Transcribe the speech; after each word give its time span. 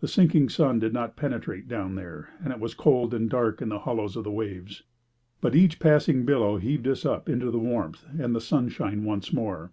The 0.00 0.08
sinking 0.08 0.48
sun 0.48 0.80
did 0.80 0.92
not 0.92 1.14
penetrate 1.16 1.68
down 1.68 1.94
there, 1.94 2.28
and 2.42 2.52
it 2.52 2.58
was 2.58 2.74
cold 2.74 3.14
and 3.14 3.30
dark 3.30 3.62
in 3.62 3.68
the 3.68 3.78
hollows 3.78 4.16
of 4.16 4.24
the 4.24 4.32
waves, 4.32 4.82
but 5.40 5.54
each 5.54 5.78
passing 5.78 6.24
billow 6.24 6.56
heaved 6.58 6.88
us 6.88 7.06
up 7.06 7.28
into 7.28 7.52
the 7.52 7.60
warmth 7.60 8.04
and 8.18 8.34
the 8.34 8.40
sunshine 8.40 9.04
once 9.04 9.32
more. 9.32 9.70